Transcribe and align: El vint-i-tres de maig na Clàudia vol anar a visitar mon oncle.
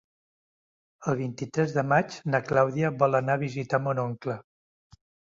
El 1.11 1.17
vint-i-tres 1.17 1.73
de 1.75 1.83
maig 1.91 2.15
na 2.35 2.39
Clàudia 2.47 2.91
vol 3.03 3.17
anar 3.19 3.35
a 3.39 3.41
visitar 3.43 3.81
mon 3.89 4.01
oncle. 4.05 4.39